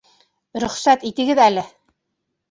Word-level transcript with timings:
Рөхсәт 0.61 1.05
итегеҙ 1.09 1.41
әле! 1.45 1.67